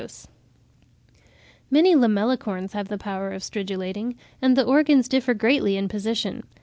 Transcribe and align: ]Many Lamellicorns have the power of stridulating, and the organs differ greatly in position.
]Many 1.69 1.93
Lamellicorns 1.95 2.71
have 2.71 2.87
the 2.87 2.97
power 2.97 3.31
of 3.33 3.43
stridulating, 3.43 4.15
and 4.41 4.57
the 4.57 4.63
organs 4.65 5.07
differ 5.07 5.35
greatly 5.35 5.77
in 5.77 5.87
position. 5.87 6.43